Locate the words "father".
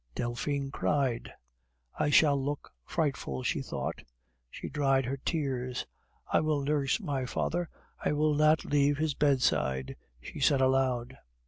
7.27-7.69